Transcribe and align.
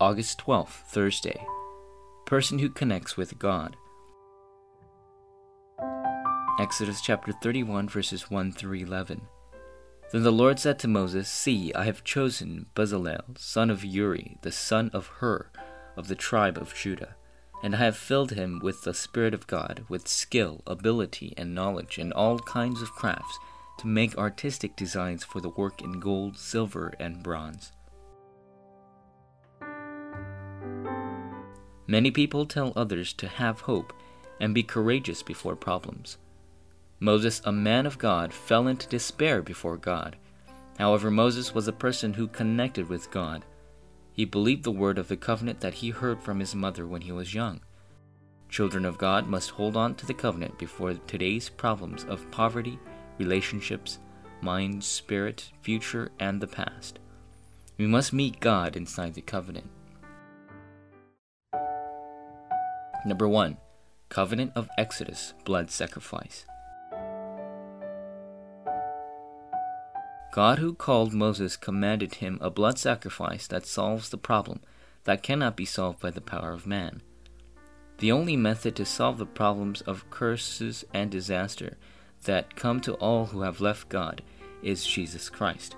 August 0.00 0.38
12th, 0.38 0.86
Thursday. 0.86 1.46
Person 2.24 2.58
who 2.58 2.70
connects 2.70 3.18
with 3.18 3.38
God. 3.38 3.76
Exodus 6.58 7.02
chapter 7.02 7.32
31, 7.32 7.86
verses 7.86 8.30
1 8.30 8.52
through 8.52 8.78
11. 8.78 9.20
Then 10.10 10.22
the 10.22 10.32
Lord 10.32 10.58
said 10.58 10.78
to 10.78 10.88
Moses, 10.88 11.28
See, 11.28 11.70
I 11.74 11.84
have 11.84 12.02
chosen 12.02 12.64
Bezalel, 12.74 13.36
son 13.36 13.68
of 13.68 13.84
Uri, 13.84 14.38
the 14.40 14.50
son 14.50 14.88
of 14.94 15.08
Hur, 15.18 15.50
of 15.98 16.08
the 16.08 16.14
tribe 16.14 16.56
of 16.56 16.74
Judah, 16.74 17.16
and 17.62 17.74
I 17.74 17.78
have 17.80 17.96
filled 17.96 18.30
him 18.30 18.58
with 18.62 18.84
the 18.84 18.94
Spirit 18.94 19.34
of 19.34 19.46
God, 19.46 19.84
with 19.90 20.08
skill, 20.08 20.62
ability, 20.66 21.34
and 21.36 21.54
knowledge, 21.54 21.98
and 21.98 22.10
all 22.14 22.38
kinds 22.38 22.80
of 22.80 22.92
crafts, 22.92 23.38
to 23.80 23.86
make 23.86 24.16
artistic 24.16 24.76
designs 24.76 25.24
for 25.24 25.42
the 25.42 25.50
work 25.50 25.82
in 25.82 26.00
gold, 26.00 26.38
silver, 26.38 26.94
and 26.98 27.22
bronze. 27.22 27.72
Many 31.90 32.12
people 32.12 32.46
tell 32.46 32.72
others 32.76 33.12
to 33.14 33.26
have 33.26 33.62
hope 33.62 33.92
and 34.40 34.54
be 34.54 34.62
courageous 34.62 35.24
before 35.24 35.56
problems. 35.56 36.18
Moses, 37.00 37.42
a 37.44 37.50
man 37.50 37.84
of 37.84 37.98
God, 37.98 38.32
fell 38.32 38.68
into 38.68 38.86
despair 38.86 39.42
before 39.42 39.76
God. 39.76 40.14
However, 40.78 41.10
Moses 41.10 41.52
was 41.52 41.66
a 41.66 41.72
person 41.72 42.12
who 42.14 42.28
connected 42.28 42.88
with 42.88 43.10
God. 43.10 43.44
He 44.12 44.24
believed 44.24 44.62
the 44.62 44.70
word 44.70 44.98
of 44.98 45.08
the 45.08 45.16
covenant 45.16 45.58
that 45.62 45.74
he 45.74 45.90
heard 45.90 46.22
from 46.22 46.38
his 46.38 46.54
mother 46.54 46.86
when 46.86 47.00
he 47.00 47.10
was 47.10 47.34
young. 47.34 47.60
Children 48.48 48.84
of 48.84 48.96
God 48.96 49.26
must 49.26 49.50
hold 49.50 49.76
on 49.76 49.96
to 49.96 50.06
the 50.06 50.14
covenant 50.14 50.58
before 50.58 50.94
today's 50.94 51.48
problems 51.48 52.04
of 52.04 52.30
poverty, 52.30 52.78
relationships, 53.18 53.98
mind, 54.42 54.84
spirit, 54.84 55.50
future, 55.62 56.12
and 56.20 56.40
the 56.40 56.46
past. 56.46 57.00
We 57.78 57.88
must 57.88 58.12
meet 58.12 58.38
God 58.38 58.76
inside 58.76 59.14
the 59.14 59.22
covenant. 59.22 59.68
Number 63.04 63.26
1. 63.26 63.56
Covenant 64.10 64.52
of 64.54 64.68
Exodus, 64.76 65.32
blood 65.44 65.70
sacrifice. 65.70 66.44
God, 70.32 70.58
who 70.58 70.74
called 70.74 71.14
Moses, 71.14 71.56
commanded 71.56 72.16
him 72.16 72.38
a 72.42 72.50
blood 72.50 72.78
sacrifice 72.78 73.46
that 73.46 73.66
solves 73.66 74.10
the 74.10 74.18
problem 74.18 74.60
that 75.04 75.22
cannot 75.22 75.56
be 75.56 75.64
solved 75.64 76.00
by 76.00 76.10
the 76.10 76.20
power 76.20 76.52
of 76.52 76.66
man. 76.66 77.00
The 77.98 78.12
only 78.12 78.36
method 78.36 78.76
to 78.76 78.84
solve 78.84 79.18
the 79.18 79.26
problems 79.26 79.80
of 79.82 80.08
curses 80.10 80.84
and 80.92 81.10
disaster 81.10 81.78
that 82.24 82.54
come 82.54 82.80
to 82.80 82.94
all 82.94 83.26
who 83.26 83.42
have 83.42 83.62
left 83.62 83.88
God 83.88 84.22
is 84.62 84.86
Jesus 84.86 85.30
Christ. 85.30 85.74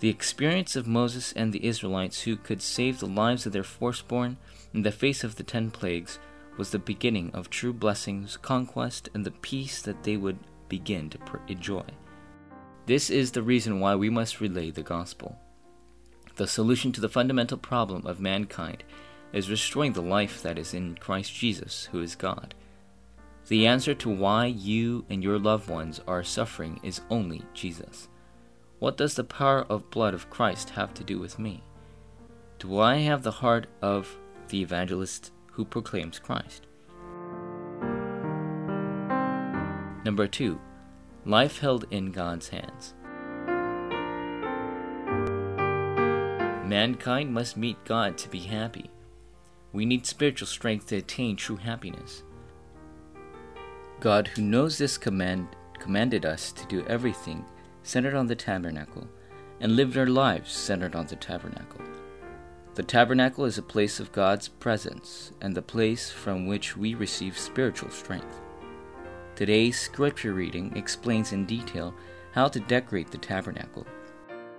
The 0.00 0.08
experience 0.08 0.76
of 0.76 0.86
Moses 0.86 1.32
and 1.32 1.52
the 1.52 1.64
Israelites 1.64 2.22
who 2.22 2.36
could 2.36 2.62
save 2.62 3.00
the 3.00 3.06
lives 3.06 3.46
of 3.46 3.52
their 3.52 3.64
firstborn 3.64 4.36
in 4.72 4.82
the 4.82 4.92
face 4.92 5.24
of 5.24 5.34
the 5.34 5.42
ten 5.42 5.72
plagues 5.72 6.20
was 6.56 6.70
the 6.70 6.78
beginning 6.78 7.30
of 7.34 7.50
true 7.50 7.72
blessings, 7.72 8.36
conquest, 8.36 9.08
and 9.12 9.24
the 9.24 9.32
peace 9.32 9.82
that 9.82 10.04
they 10.04 10.16
would 10.16 10.38
begin 10.68 11.10
to 11.10 11.18
enjoy. 11.48 11.84
This 12.86 13.10
is 13.10 13.32
the 13.32 13.42
reason 13.42 13.80
why 13.80 13.96
we 13.96 14.08
must 14.08 14.40
relay 14.40 14.70
the 14.70 14.82
gospel. 14.82 15.36
The 16.36 16.46
solution 16.46 16.92
to 16.92 17.00
the 17.00 17.08
fundamental 17.08 17.58
problem 17.58 18.06
of 18.06 18.20
mankind 18.20 18.84
is 19.32 19.50
restoring 19.50 19.92
the 19.92 20.02
life 20.02 20.42
that 20.42 20.58
is 20.58 20.74
in 20.74 20.94
Christ 20.94 21.34
Jesus, 21.34 21.88
who 21.90 22.00
is 22.00 22.14
God. 22.14 22.54
The 23.48 23.66
answer 23.66 23.94
to 23.94 24.08
why 24.08 24.46
you 24.46 25.04
and 25.10 25.24
your 25.24 25.38
loved 25.38 25.68
ones 25.68 26.00
are 26.06 26.22
suffering 26.22 26.78
is 26.84 27.00
only 27.10 27.42
Jesus. 27.52 28.08
What 28.78 28.96
does 28.96 29.14
the 29.14 29.24
power 29.24 29.66
of 29.68 29.90
blood 29.90 30.14
of 30.14 30.30
Christ 30.30 30.70
have 30.70 30.94
to 30.94 31.02
do 31.02 31.18
with 31.18 31.36
me? 31.36 31.64
Do 32.60 32.78
I 32.78 32.98
have 32.98 33.24
the 33.24 33.32
heart 33.32 33.66
of 33.82 34.16
the 34.48 34.62
evangelist 34.62 35.32
who 35.50 35.64
proclaims 35.64 36.20
Christ? 36.20 36.68
Number 40.04 40.28
2 40.28 40.60
Life 41.24 41.58
held 41.58 41.86
in 41.90 42.12
God's 42.12 42.50
hands. 42.50 42.94
Mankind 46.64 47.32
must 47.32 47.56
meet 47.56 47.84
God 47.84 48.16
to 48.18 48.28
be 48.28 48.40
happy. 48.40 48.90
We 49.72 49.86
need 49.86 50.06
spiritual 50.06 50.46
strength 50.46 50.86
to 50.86 50.98
attain 50.98 51.34
true 51.34 51.56
happiness. 51.56 52.22
God, 53.98 54.28
who 54.28 54.42
knows 54.42 54.78
this 54.78 54.96
command, 54.96 55.48
commanded 55.80 56.24
us 56.24 56.52
to 56.52 56.64
do 56.66 56.86
everything 56.86 57.44
centered 57.88 58.14
on 58.14 58.26
the 58.26 58.36
tabernacle 58.36 59.08
and 59.60 59.74
lived 59.74 59.96
our 59.96 60.06
lives 60.06 60.52
centered 60.52 60.94
on 60.94 61.06
the 61.06 61.16
tabernacle. 61.16 61.80
The 62.74 62.82
tabernacle 62.82 63.46
is 63.46 63.56
a 63.56 63.62
place 63.62 63.98
of 63.98 64.12
God's 64.12 64.46
presence 64.46 65.32
and 65.40 65.54
the 65.54 65.62
place 65.62 66.10
from 66.10 66.46
which 66.46 66.76
we 66.76 66.94
receive 66.94 67.38
spiritual 67.38 67.90
strength. 67.90 68.42
Today's 69.36 69.80
scripture 69.80 70.34
reading 70.34 70.76
explains 70.76 71.32
in 71.32 71.46
detail 71.46 71.94
how 72.32 72.48
to 72.48 72.60
decorate 72.60 73.10
the 73.10 73.16
tabernacle. 73.16 73.86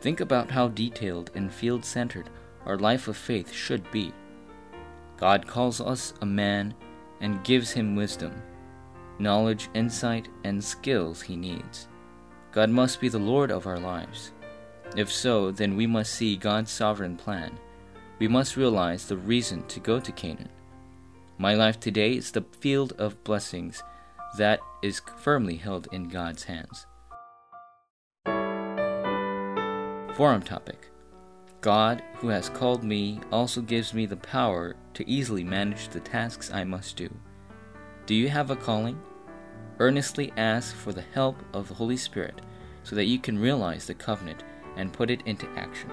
Think 0.00 0.20
about 0.20 0.48
how 0.48 0.68
detailed 0.68 1.32
and 1.34 1.52
field 1.52 1.84
centered 1.84 2.30
our 2.64 2.78
life 2.78 3.08
of 3.08 3.16
faith 3.16 3.52
should 3.52 3.90
be. 3.90 4.12
God 5.16 5.48
calls 5.48 5.80
us 5.80 6.14
a 6.20 6.26
man 6.26 6.74
and 7.20 7.42
gives 7.42 7.72
him 7.72 7.96
wisdom, 7.96 8.40
knowledge, 9.18 9.68
insight, 9.74 10.28
and 10.44 10.62
skills 10.62 11.22
he 11.22 11.34
needs. 11.34 11.88
God 12.56 12.70
must 12.70 13.02
be 13.02 13.10
the 13.10 13.18
Lord 13.18 13.50
of 13.50 13.66
our 13.66 13.78
lives. 13.78 14.32
If 14.96 15.12
so, 15.12 15.50
then 15.50 15.76
we 15.76 15.86
must 15.86 16.14
see 16.14 16.38
God's 16.38 16.70
sovereign 16.70 17.14
plan. 17.14 17.58
We 18.18 18.28
must 18.28 18.56
realize 18.56 19.04
the 19.04 19.18
reason 19.18 19.66
to 19.66 19.78
go 19.78 20.00
to 20.00 20.10
Canaan. 20.10 20.48
My 21.36 21.52
life 21.52 21.78
today 21.78 22.14
is 22.14 22.30
the 22.30 22.46
field 22.62 22.94
of 22.96 23.22
blessings 23.24 23.82
that 24.38 24.60
is 24.82 25.02
firmly 25.18 25.56
held 25.56 25.88
in 25.92 26.08
God's 26.08 26.44
hands. 26.44 26.86
Forum 30.16 30.40
topic 30.40 30.88
God, 31.60 32.02
who 32.14 32.28
has 32.28 32.48
called 32.48 32.82
me, 32.82 33.20
also 33.30 33.60
gives 33.60 33.92
me 33.92 34.06
the 34.06 34.16
power 34.16 34.76
to 34.94 35.06
easily 35.06 35.44
manage 35.44 35.88
the 35.88 36.00
tasks 36.00 36.50
I 36.50 36.64
must 36.64 36.96
do. 36.96 37.10
Do 38.06 38.14
you 38.14 38.30
have 38.30 38.50
a 38.50 38.56
calling? 38.56 38.98
Earnestly 39.78 40.32
ask 40.36 40.74
for 40.74 40.92
the 40.92 41.04
help 41.12 41.36
of 41.52 41.68
the 41.68 41.74
Holy 41.74 41.96
Spirit 41.96 42.40
so 42.82 42.96
that 42.96 43.04
you 43.04 43.18
can 43.18 43.38
realize 43.38 43.86
the 43.86 43.94
covenant 43.94 44.42
and 44.76 44.92
put 44.92 45.10
it 45.10 45.22
into 45.26 45.48
action. 45.56 45.90